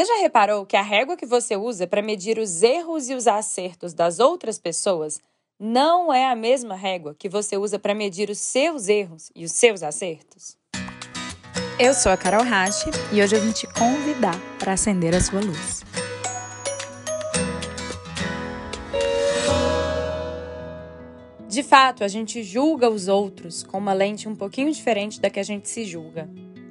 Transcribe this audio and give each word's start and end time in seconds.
Você 0.00 0.06
já 0.06 0.16
reparou 0.22 0.64
que 0.64 0.78
a 0.78 0.82
régua 0.82 1.14
que 1.14 1.26
você 1.26 1.58
usa 1.58 1.86
para 1.86 2.00
medir 2.00 2.38
os 2.38 2.62
erros 2.62 3.10
e 3.10 3.14
os 3.14 3.26
acertos 3.26 3.92
das 3.92 4.18
outras 4.18 4.58
pessoas 4.58 5.20
não 5.58 6.10
é 6.10 6.26
a 6.26 6.34
mesma 6.34 6.74
régua 6.74 7.14
que 7.14 7.28
você 7.28 7.58
usa 7.58 7.78
para 7.78 7.94
medir 7.94 8.30
os 8.30 8.38
seus 8.38 8.88
erros 8.88 9.30
e 9.36 9.44
os 9.44 9.52
seus 9.52 9.82
acertos? 9.82 10.56
Eu 11.78 11.92
sou 11.92 12.10
a 12.10 12.16
Carol 12.16 12.42
Rache 12.42 12.88
e 13.12 13.22
hoje 13.22 13.36
eu 13.36 13.42
vim 13.42 13.52
te 13.52 13.66
convidar 13.66 14.40
para 14.58 14.72
acender 14.72 15.14
a 15.14 15.20
sua 15.20 15.42
luz. 15.42 15.84
De 21.46 21.62
fato, 21.62 22.02
a 22.02 22.08
gente 22.08 22.42
julga 22.42 22.88
os 22.88 23.06
outros 23.06 23.62
com 23.62 23.76
uma 23.76 23.92
lente 23.92 24.26
um 24.26 24.34
pouquinho 24.34 24.72
diferente 24.72 25.20
da 25.20 25.28
que 25.28 25.38
a 25.38 25.42
gente 25.42 25.68
se 25.68 25.84
julga. 25.84 26.26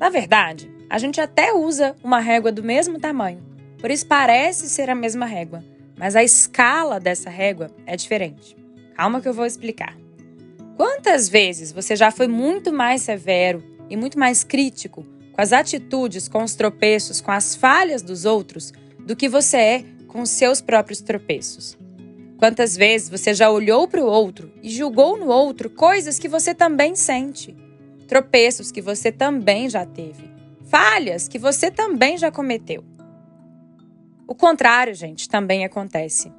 Na 0.00 0.08
verdade, 0.08 0.72
a 0.88 0.96
gente 0.96 1.20
até 1.20 1.52
usa 1.52 1.94
uma 2.02 2.20
régua 2.20 2.50
do 2.50 2.64
mesmo 2.64 2.98
tamanho, 2.98 3.44
por 3.78 3.90
isso 3.90 4.06
parece 4.06 4.70
ser 4.70 4.88
a 4.88 4.94
mesma 4.94 5.26
régua, 5.26 5.62
mas 5.94 6.16
a 6.16 6.24
escala 6.24 6.98
dessa 6.98 7.28
régua 7.28 7.70
é 7.84 7.94
diferente. 7.96 8.56
Calma 8.96 9.20
que 9.20 9.28
eu 9.28 9.34
vou 9.34 9.44
explicar. 9.44 9.94
Quantas 10.74 11.28
vezes 11.28 11.70
você 11.70 11.94
já 11.94 12.10
foi 12.10 12.26
muito 12.26 12.72
mais 12.72 13.02
severo 13.02 13.62
e 13.90 13.96
muito 13.96 14.18
mais 14.18 14.42
crítico 14.42 15.04
com 15.32 15.42
as 15.42 15.52
atitudes, 15.52 16.28
com 16.28 16.42
os 16.42 16.54
tropeços, 16.54 17.20
com 17.20 17.30
as 17.30 17.54
falhas 17.54 18.00
dos 18.00 18.24
outros 18.24 18.72
do 19.00 19.14
que 19.14 19.28
você 19.28 19.56
é 19.58 19.84
com 20.08 20.22
os 20.22 20.30
seus 20.30 20.62
próprios 20.62 21.02
tropeços? 21.02 21.76
Quantas 22.38 22.74
vezes 22.74 23.10
você 23.10 23.34
já 23.34 23.50
olhou 23.50 23.86
para 23.86 24.02
o 24.02 24.06
outro 24.06 24.50
e 24.62 24.70
julgou 24.70 25.18
no 25.18 25.26
outro 25.26 25.68
coisas 25.68 26.18
que 26.18 26.26
você 26.26 26.54
também 26.54 26.96
sente, 26.96 27.54
tropeços 28.10 28.70
que 28.70 28.82
você 28.82 29.10
também 29.10 29.70
já 29.70 29.86
teve? 29.86 30.30
falhas 30.70 31.26
que 31.26 31.38
você 31.38 31.68
também 31.68 32.16
já 32.16 32.30
cometeu. 32.30 32.84
O 34.26 34.34
contrário, 34.36 34.94
gente, 34.94 35.28
também 35.28 35.64
acontece. 35.64 36.32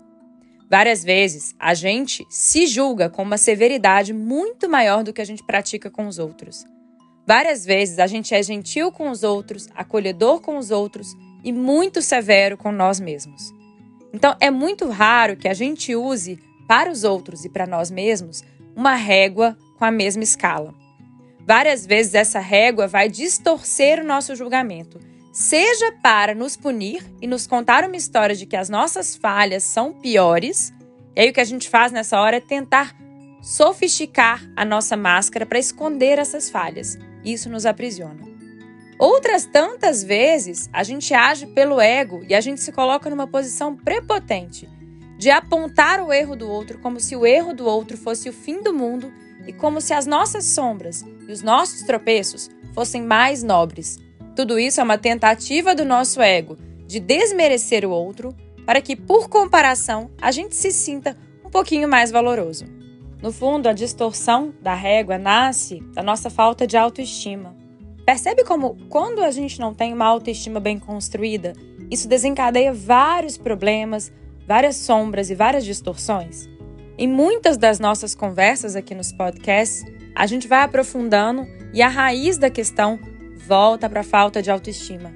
Várias 0.69 1.03
vezes 1.03 1.53
a 1.59 1.73
gente 1.73 2.25
se 2.29 2.65
julga 2.65 3.09
com 3.09 3.21
uma 3.21 3.37
severidade 3.37 4.13
muito 4.13 4.69
maior 4.69 5.03
do 5.03 5.11
que 5.11 5.21
a 5.21 5.25
gente 5.25 5.43
pratica 5.43 5.91
com 5.91 6.07
os 6.07 6.17
outros. 6.17 6.65
Várias 7.27 7.65
vezes 7.65 7.99
a 7.99 8.07
gente 8.07 8.33
é 8.33 8.41
gentil 8.41 8.89
com 8.89 9.09
os 9.09 9.21
outros, 9.21 9.67
acolhedor 9.75 10.39
com 10.39 10.57
os 10.57 10.71
outros 10.71 11.13
e 11.43 11.51
muito 11.51 12.01
severo 12.01 12.55
com 12.57 12.71
nós 12.71 13.01
mesmos. 13.01 13.51
Então 14.13 14.33
é 14.39 14.49
muito 14.49 14.87
raro 14.87 15.35
que 15.35 15.49
a 15.49 15.53
gente 15.53 15.93
use 15.93 16.39
para 16.69 16.89
os 16.89 17.03
outros 17.03 17.43
e 17.43 17.49
para 17.49 17.67
nós 17.67 17.91
mesmos 17.91 18.41
uma 18.73 18.95
régua 18.95 19.57
com 19.77 19.83
a 19.83 19.91
mesma 19.91 20.23
escala. 20.23 20.80
Várias 21.45 21.85
vezes 21.85 22.13
essa 22.13 22.39
régua 22.39 22.87
vai 22.87 23.09
distorcer 23.09 23.99
o 23.99 24.05
nosso 24.05 24.35
julgamento, 24.35 24.99
seja 25.31 25.91
para 26.01 26.35
nos 26.35 26.55
punir 26.55 27.03
e 27.21 27.27
nos 27.27 27.47
contar 27.47 27.83
uma 27.83 27.95
história 27.95 28.35
de 28.35 28.45
que 28.45 28.55
as 28.55 28.69
nossas 28.69 29.15
falhas 29.15 29.63
são 29.63 29.93
piores. 29.93 30.73
E 31.15 31.21
aí 31.21 31.29
o 31.29 31.33
que 31.33 31.41
a 31.41 31.45
gente 31.45 31.69
faz 31.69 31.91
nessa 31.91 32.19
hora 32.19 32.37
é 32.37 32.41
tentar 32.41 32.95
sofisticar 33.41 34.41
a 34.55 34.63
nossa 34.63 34.95
máscara 34.95 35.45
para 35.45 35.59
esconder 35.59 36.19
essas 36.19 36.49
falhas. 36.49 36.97
Isso 37.23 37.49
nos 37.49 37.65
aprisiona. 37.65 38.29
Outras 38.99 39.45
tantas 39.45 40.03
vezes, 40.03 40.69
a 40.71 40.83
gente 40.83 41.11
age 41.11 41.47
pelo 41.47 41.81
ego 41.81 42.23
e 42.29 42.35
a 42.35 42.41
gente 42.41 42.61
se 42.61 42.71
coloca 42.71 43.09
numa 43.09 43.25
posição 43.25 43.75
prepotente 43.75 44.69
de 45.17 45.31
apontar 45.31 46.01
o 46.01 46.13
erro 46.13 46.35
do 46.35 46.47
outro 46.47 46.79
como 46.79 46.99
se 46.99 47.15
o 47.15 47.25
erro 47.25 47.53
do 47.53 47.65
outro 47.65 47.97
fosse 47.97 48.29
o 48.29 48.33
fim 48.33 48.61
do 48.61 48.71
mundo 48.71 49.11
e 49.47 49.53
como 49.53 49.81
se 49.81 49.93
as 49.93 50.05
nossas 50.05 50.45
sombras 50.45 51.03
e 51.27 51.31
os 51.31 51.41
nossos 51.41 51.83
tropeços 51.83 52.49
fossem 52.73 53.01
mais 53.01 53.43
nobres. 53.43 53.97
Tudo 54.35 54.57
isso 54.59 54.79
é 54.79 54.83
uma 54.83 54.97
tentativa 54.97 55.75
do 55.75 55.85
nosso 55.85 56.21
ego 56.21 56.57
de 56.87 56.99
desmerecer 56.99 57.85
o 57.85 57.91
outro 57.91 58.35
para 58.65 58.81
que, 58.81 58.95
por 58.95 59.29
comparação, 59.29 60.09
a 60.21 60.31
gente 60.31 60.55
se 60.55 60.71
sinta 60.71 61.17
um 61.43 61.49
pouquinho 61.49 61.87
mais 61.87 62.11
valoroso. 62.11 62.65
No 63.21 63.31
fundo, 63.31 63.67
a 63.67 63.73
distorção 63.73 64.53
da 64.61 64.73
régua 64.73 65.17
nasce 65.17 65.79
da 65.93 66.01
nossa 66.01 66.29
falta 66.29 66.65
de 66.65 66.75
autoestima. 66.75 67.55
Percebe 68.05 68.43
como, 68.43 68.75
quando 68.89 69.23
a 69.23 69.31
gente 69.31 69.59
não 69.59 69.73
tem 69.73 69.93
uma 69.93 70.05
autoestima 70.05 70.59
bem 70.59 70.79
construída, 70.79 71.53
isso 71.89 72.07
desencadeia 72.07 72.73
vários 72.73 73.37
problemas, 73.37 74.11
várias 74.47 74.75
sombras 74.77 75.29
e 75.29 75.35
várias 75.35 75.63
distorções? 75.63 76.49
Em 76.97 77.07
muitas 77.07 77.57
das 77.57 77.79
nossas 77.79 78.13
conversas 78.13 78.75
aqui 78.75 78.93
nos 78.93 79.11
podcasts, 79.11 79.83
a 80.15 80.27
gente 80.27 80.47
vai 80.47 80.61
aprofundando 80.61 81.47
e 81.73 81.81
a 81.81 81.87
raiz 81.87 82.37
da 82.37 82.49
questão 82.49 82.99
volta 83.47 83.89
para 83.89 84.01
a 84.01 84.03
falta 84.03 84.41
de 84.41 84.51
autoestima. 84.51 85.11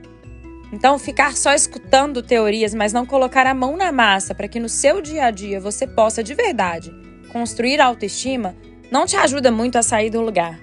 Então, 0.74 0.98
ficar 0.98 1.36
só 1.38 1.54
escutando 1.54 2.24
teorias, 2.24 2.74
mas 2.74 2.92
não 2.92 3.06
colocar 3.06 3.46
a 3.46 3.54
mão 3.54 3.78
na 3.78 3.92
massa 3.92 4.34
para 4.34 4.48
que 4.48 4.60
no 4.60 4.68
seu 4.68 5.00
dia 5.00 5.26
a 5.26 5.32
dia 5.32 5.60
você 5.60 5.86
possa 5.86 6.24
de 6.24 6.34
verdade 6.34 7.06
construir 7.36 7.82
autoestima, 7.82 8.56
não 8.90 9.06
te 9.06 9.18
ajuda 9.18 9.52
muito 9.52 9.78
a 9.78 9.84
sair 9.84 10.10
do 10.10 10.22
lugar. 10.22 10.58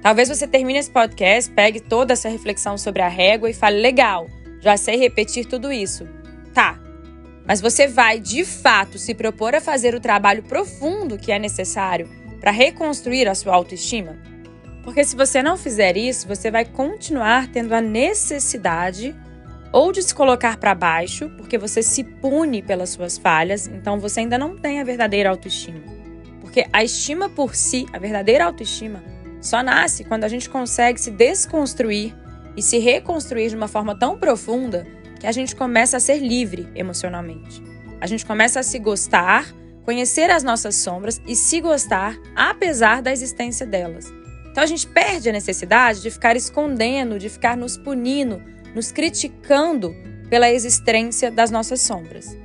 Talvez 0.00 0.30
você 0.30 0.46
termine 0.46 0.78
esse 0.78 0.90
podcast, 0.90 1.52
pegue 1.52 1.78
toda 1.78 2.14
essa 2.14 2.30
reflexão 2.30 2.78
sobre 2.78 3.02
a 3.02 3.08
régua 3.08 3.50
e 3.50 3.52
fale: 3.54 3.82
legal, 3.82 4.26
já 4.60 4.78
sei 4.78 4.96
repetir 4.96 5.44
tudo 5.44 5.70
isso. 5.70 6.08
Tá, 6.54 6.80
mas 7.46 7.60
você 7.60 7.86
vai 7.86 8.18
de 8.18 8.44
fato 8.44 8.98
se 8.98 9.14
propor 9.14 9.54
a 9.54 9.60
fazer 9.60 9.94
o 9.94 10.00
trabalho 10.00 10.42
profundo 10.42 11.16
que 11.16 11.30
é 11.30 11.38
necessário 11.38 12.08
para 12.40 12.50
reconstruir 12.50 13.28
a 13.28 13.34
sua 13.34 13.54
autoestima? 13.54 14.18
Porque 14.82 15.04
se 15.04 15.16
você 15.16 15.42
não 15.42 15.56
fizer 15.56 15.96
isso, 15.96 16.28
você 16.28 16.50
vai 16.50 16.64
continuar 16.64 17.48
tendo 17.48 17.74
a 17.74 17.80
necessidade 17.80 19.14
ou 19.72 19.92
de 19.92 20.02
se 20.02 20.14
colocar 20.14 20.56
para 20.56 20.74
baixo, 20.74 21.28
porque 21.36 21.58
você 21.58 21.82
se 21.82 22.04
pune 22.04 22.62
pelas 22.62 22.90
suas 22.90 23.18
falhas, 23.18 23.66
então 23.66 23.98
você 23.98 24.20
ainda 24.20 24.38
não 24.38 24.56
tem 24.56 24.80
a 24.80 24.84
verdadeira 24.84 25.30
autoestima. 25.30 25.80
Porque 26.40 26.66
a 26.72 26.82
estima 26.82 27.28
por 27.28 27.54
si, 27.54 27.84
a 27.92 27.98
verdadeira 27.98 28.44
autoestima, 28.44 29.02
só 29.40 29.62
nasce 29.62 30.04
quando 30.04 30.24
a 30.24 30.28
gente 30.28 30.48
consegue 30.48 31.00
se 31.00 31.10
desconstruir 31.10 32.14
e 32.56 32.62
se 32.62 32.78
reconstruir 32.78 33.50
de 33.50 33.56
uma 33.56 33.68
forma 33.68 33.94
tão 33.94 34.16
profunda 34.16 34.86
que 35.18 35.26
a 35.26 35.32
gente 35.32 35.56
começa 35.56 35.96
a 35.96 36.00
ser 36.00 36.18
livre 36.18 36.68
emocionalmente. 36.74 37.62
A 38.00 38.06
gente 38.06 38.26
começa 38.26 38.60
a 38.60 38.62
se 38.62 38.78
gostar, 38.78 39.52
conhecer 39.84 40.30
as 40.30 40.42
nossas 40.42 40.76
sombras 40.76 41.20
e 41.26 41.34
se 41.34 41.60
gostar 41.60 42.16
apesar 42.34 43.00
da 43.00 43.12
existência 43.12 43.66
delas. 43.66 44.12
Então 44.50 44.62
a 44.62 44.66
gente 44.66 44.86
perde 44.86 45.28
a 45.28 45.32
necessidade 45.32 46.02
de 46.02 46.10
ficar 46.10 46.36
escondendo, 46.36 47.18
de 47.18 47.28
ficar 47.28 47.56
nos 47.56 47.76
punindo, 47.76 48.42
nos 48.74 48.90
criticando 48.90 49.94
pela 50.28 50.50
existência 50.50 51.30
das 51.30 51.50
nossas 51.50 51.80
sombras. 51.80 52.36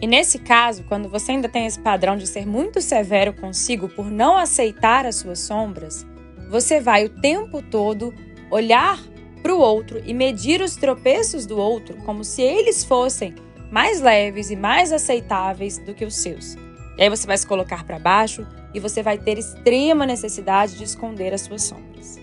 E 0.00 0.06
nesse 0.06 0.38
caso, 0.38 0.84
quando 0.84 1.08
você 1.08 1.32
ainda 1.32 1.48
tem 1.48 1.66
esse 1.66 1.78
padrão 1.78 2.16
de 2.16 2.26
ser 2.26 2.46
muito 2.46 2.80
severo 2.80 3.32
consigo 3.32 3.88
por 3.88 4.10
não 4.10 4.36
aceitar 4.36 5.04
as 5.04 5.16
suas 5.16 5.40
sombras, 5.40 6.06
você 6.48 6.80
vai 6.80 7.04
o 7.04 7.08
tempo 7.08 7.60
todo 7.60 8.14
olhar 8.50 8.98
para 9.38 9.54
o 9.54 9.58
outro 9.58 10.02
e 10.04 10.12
medir 10.12 10.60
os 10.60 10.76
tropeços 10.76 11.46
do 11.46 11.58
outro 11.58 11.96
como 12.04 12.24
se 12.24 12.42
eles 12.42 12.84
fossem 12.84 13.34
mais 13.70 14.00
leves 14.00 14.50
e 14.50 14.56
mais 14.56 14.92
aceitáveis 14.92 15.78
do 15.78 15.94
que 15.94 16.04
os 16.04 16.14
seus. 16.14 16.54
E 16.96 17.02
aí 17.02 17.08
você 17.08 17.26
vai 17.26 17.38
se 17.38 17.46
colocar 17.46 17.84
para 17.84 17.98
baixo 17.98 18.46
e 18.74 18.80
você 18.80 19.02
vai 19.02 19.18
ter 19.18 19.38
extrema 19.38 20.04
necessidade 20.04 20.76
de 20.76 20.84
esconder 20.84 21.32
as 21.32 21.42
suas 21.42 21.62
sombras. 21.62 22.18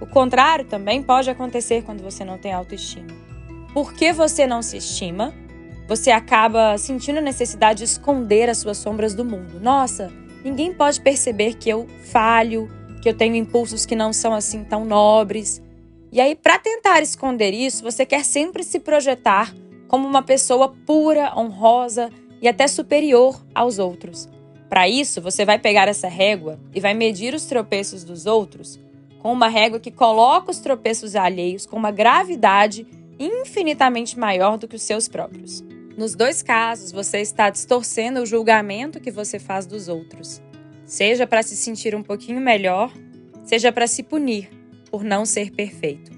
O 0.00 0.06
contrário 0.06 0.64
também 0.64 1.02
pode 1.02 1.28
acontecer 1.28 1.82
quando 1.82 2.02
você 2.02 2.24
não 2.24 2.38
tem 2.38 2.52
autoestima. 2.52 3.08
Porque 3.74 4.12
você 4.12 4.46
não 4.46 4.62
se 4.62 4.76
estima, 4.76 5.34
você 5.86 6.10
acaba 6.10 6.78
sentindo 6.78 7.18
a 7.18 7.22
necessidade 7.22 7.78
de 7.78 7.84
esconder 7.84 8.48
as 8.48 8.58
suas 8.58 8.78
sombras 8.78 9.14
do 9.14 9.24
mundo. 9.24 9.60
Nossa, 9.60 10.10
ninguém 10.44 10.72
pode 10.72 11.00
perceber 11.00 11.54
que 11.54 11.68
eu 11.68 11.86
falho, 12.10 12.70
que 13.02 13.08
eu 13.08 13.14
tenho 13.14 13.34
impulsos 13.34 13.84
que 13.84 13.96
não 13.96 14.12
são 14.12 14.32
assim 14.32 14.64
tão 14.64 14.84
nobres. 14.84 15.60
E 16.12 16.20
aí, 16.20 16.34
para 16.34 16.58
tentar 16.58 17.00
esconder 17.02 17.54
isso, 17.54 17.84
você 17.84 18.04
quer 18.04 18.24
sempre 18.24 18.64
se 18.64 18.80
projetar 18.80 19.54
como 19.86 20.06
uma 20.06 20.22
pessoa 20.22 20.74
pura, 20.84 21.32
honrosa 21.38 22.10
e 22.42 22.48
até 22.48 22.66
superior 22.66 23.40
aos 23.54 23.78
outros. 23.78 24.28
Para 24.68 24.88
isso, 24.88 25.20
você 25.20 25.44
vai 25.44 25.58
pegar 25.58 25.88
essa 25.88 26.08
régua 26.08 26.58
e 26.74 26.80
vai 26.80 26.94
medir 26.94 27.34
os 27.34 27.44
tropeços 27.44 28.02
dos 28.02 28.26
outros 28.26 28.78
com 29.20 29.32
uma 29.32 29.48
régua 29.48 29.78
que 29.78 29.90
coloca 29.90 30.50
os 30.50 30.60
tropeços 30.60 31.14
alheios 31.14 31.66
com 31.66 31.76
uma 31.76 31.90
gravidade 31.90 32.86
infinitamente 33.18 34.18
maior 34.18 34.56
do 34.56 34.66
que 34.66 34.76
os 34.76 34.82
seus 34.82 35.06
próprios. 35.06 35.62
Nos 35.96 36.14
dois 36.14 36.42
casos, 36.42 36.90
você 36.90 37.18
está 37.18 37.50
distorcendo 37.50 38.22
o 38.22 38.26
julgamento 38.26 39.00
que 39.00 39.10
você 39.10 39.38
faz 39.38 39.66
dos 39.66 39.88
outros, 39.88 40.40
seja 40.86 41.26
para 41.26 41.42
se 41.42 41.54
sentir 41.56 41.94
um 41.94 42.02
pouquinho 42.02 42.40
melhor, 42.40 42.90
seja 43.44 43.70
para 43.70 43.86
se 43.86 44.02
punir 44.02 44.59
por 44.90 45.04
não 45.04 45.24
ser 45.24 45.50
perfeito. 45.50 46.10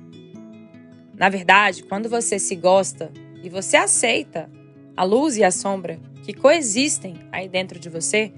Na 1.15 1.29
verdade, 1.29 1.85
quando 1.85 2.09
você 2.09 2.39
se 2.39 2.57
gosta 2.57 3.13
e 3.43 3.49
você 3.49 3.77
aceita 3.77 4.51
a 4.97 5.05
luz 5.05 5.37
e 5.37 5.45
a 5.45 5.51
sombra 5.51 6.01
que 6.25 6.33
coexistem 6.33 7.17
aí 7.31 7.49
dentro 7.49 7.79
de 7.79 7.89
você, 7.89 8.33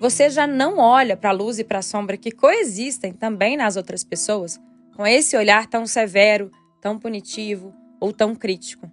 você 0.00 0.30
já 0.30 0.46
não 0.46 0.78
olha 0.78 1.16
para 1.16 1.30
a 1.30 1.32
luz 1.32 1.58
e 1.58 1.64
para 1.64 1.78
a 1.80 1.82
sombra 1.82 2.16
que 2.16 2.30
coexistem 2.30 3.12
também 3.12 3.56
nas 3.56 3.76
outras 3.76 4.02
pessoas 4.02 4.58
com 4.96 5.06
esse 5.06 5.36
olhar 5.36 5.66
tão 5.66 5.86
severo, 5.86 6.50
tão 6.80 6.98
punitivo 6.98 7.74
ou 8.00 8.12
tão 8.12 8.34
crítico. 8.34 8.90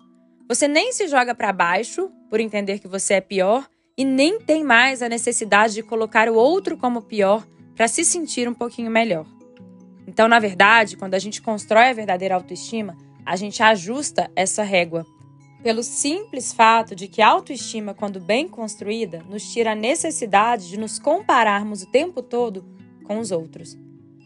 Você 0.47 0.68
nem 0.68 0.91
se 0.91 1.07
joga 1.07 1.33
para 1.33 1.51
baixo 1.51 2.09
por 2.29 2.39
entender 2.39 2.79
que 2.79 2.88
você 2.88 3.15
é 3.15 3.21
pior 3.21 3.68
e 3.97 4.06
nem 4.06 4.39
tem 4.39 4.63
mais 4.63 5.01
a 5.01 5.09
necessidade 5.09 5.74
de 5.74 5.83
colocar 5.83 6.29
o 6.29 6.35
outro 6.35 6.77
como 6.77 7.01
pior 7.01 7.45
para 7.75 7.88
se 7.88 8.06
sentir 8.06 8.47
um 8.47 8.53
pouquinho 8.53 8.91
melhor. 8.91 9.37
Então, 10.18 10.28
na 10.28 10.40
verdade, 10.40 10.98
quando 10.98 11.14
a 11.14 11.19
gente 11.19 11.44
constrói 11.44 11.90
a 11.90 11.94
verdadeira 11.94 12.34
autoestima, 12.34 12.98
a 13.24 13.36
gente 13.36 13.62
ajusta 13.62 14.31
essa 14.36 14.64
régua. 14.64 15.06
Pelo 15.62 15.84
simples 15.84 16.52
fato 16.52 16.96
de 16.96 17.08
que 17.08 17.22
a 17.22 17.28
autoestima, 17.28 17.94
quando 17.94 18.19
bem 18.19 18.48
construída, 18.48 19.24
nos 19.30 19.54
tira 19.54 19.74
a 19.74 19.75
necessidade 19.75 20.69
de 20.69 20.80
nos 20.80 20.98
compararmos 20.98 21.84
o 21.84 21.92
tempo 21.92 22.24
todo 22.24 22.66
com 23.04 23.19
os 23.19 23.30
outros. 23.30 23.78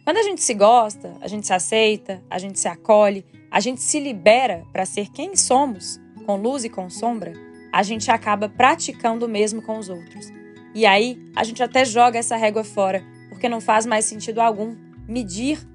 Quando 0.06 0.16
a 0.16 0.24
gente 0.24 0.42
se 0.42 0.54
gosta, 0.54 1.14
a 1.20 1.28
gente 1.28 1.46
se 1.46 1.52
aceita, 1.52 2.24
a 2.30 2.40
gente 2.40 2.58
se 2.58 2.70
acolhe, 2.70 3.26
a 3.52 3.60
gente 3.60 3.82
se 3.82 4.00
libera 4.00 4.64
para 4.72 4.86
ser 4.86 5.10
quem 5.10 5.36
somos, 5.36 6.00
com 6.26 6.38
luz 6.38 6.64
e 6.64 6.70
com 6.70 6.90
sombra, 6.90 7.34
a 7.70 7.84
gente 7.84 8.10
acaba 8.10 8.48
praticando 8.48 9.26
o 9.26 9.30
mesmo 9.30 9.62
com 9.62 9.78
os 9.78 9.90
outros. 9.90 10.32
E 10.74 10.86
aí, 10.86 11.22
a 11.36 11.44
gente 11.44 11.62
até 11.62 11.84
joga 11.84 12.18
essa 12.18 12.38
régua 12.38 12.64
fora, 12.64 13.04
porque 13.28 13.50
não 13.50 13.60
faz 13.60 13.86
mais 13.86 14.06
sentido 14.06 14.40
algum 14.40 14.74
medir 15.06 15.70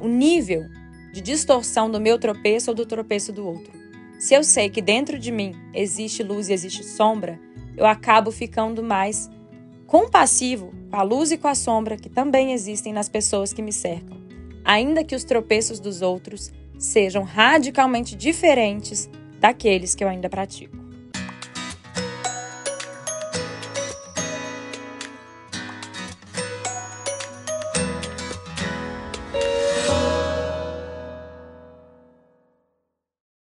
o 0.00 0.08
nível 0.08 0.66
de 1.12 1.20
distorção 1.20 1.90
do 1.90 2.00
meu 2.00 2.18
tropeço 2.18 2.70
ou 2.70 2.74
do 2.74 2.86
tropeço 2.86 3.32
do 3.32 3.46
outro. 3.46 3.72
Se 4.18 4.34
eu 4.34 4.44
sei 4.44 4.68
que 4.68 4.82
dentro 4.82 5.18
de 5.18 5.32
mim 5.32 5.54
existe 5.74 6.22
luz 6.22 6.48
e 6.48 6.52
existe 6.52 6.84
sombra, 6.84 7.38
eu 7.76 7.86
acabo 7.86 8.30
ficando 8.30 8.82
mais 8.82 9.30
compassivo 9.86 10.72
com 10.90 10.96
a 10.96 11.02
luz 11.02 11.32
e 11.32 11.38
com 11.38 11.48
a 11.48 11.54
sombra 11.54 11.96
que 11.96 12.08
também 12.08 12.52
existem 12.52 12.92
nas 12.92 13.08
pessoas 13.08 13.52
que 13.52 13.62
me 13.62 13.72
cercam, 13.72 14.18
ainda 14.64 15.02
que 15.02 15.14
os 15.14 15.24
tropeços 15.24 15.80
dos 15.80 16.02
outros 16.02 16.52
sejam 16.78 17.22
radicalmente 17.22 18.14
diferentes 18.14 19.08
daqueles 19.38 19.94
que 19.94 20.04
eu 20.04 20.08
ainda 20.08 20.28
pratico. 20.28 20.79